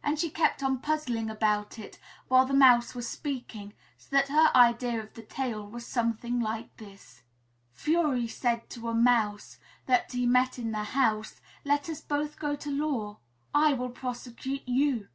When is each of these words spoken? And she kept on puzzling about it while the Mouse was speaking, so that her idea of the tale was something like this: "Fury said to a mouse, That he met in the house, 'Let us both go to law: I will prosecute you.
And 0.00 0.16
she 0.16 0.30
kept 0.30 0.62
on 0.62 0.78
puzzling 0.78 1.28
about 1.28 1.76
it 1.76 1.98
while 2.28 2.46
the 2.46 2.54
Mouse 2.54 2.94
was 2.94 3.08
speaking, 3.08 3.72
so 3.98 4.06
that 4.12 4.28
her 4.28 4.52
idea 4.54 5.00
of 5.02 5.12
the 5.14 5.24
tale 5.24 5.66
was 5.66 5.84
something 5.84 6.38
like 6.38 6.76
this: 6.76 7.22
"Fury 7.72 8.28
said 8.28 8.70
to 8.70 8.86
a 8.86 8.94
mouse, 8.94 9.58
That 9.86 10.12
he 10.12 10.24
met 10.24 10.56
in 10.56 10.70
the 10.70 10.84
house, 10.94 11.40
'Let 11.64 11.88
us 11.88 12.00
both 12.00 12.38
go 12.38 12.54
to 12.54 12.70
law: 12.70 13.18
I 13.52 13.72
will 13.72 13.90
prosecute 13.90 14.68
you. 14.68 15.08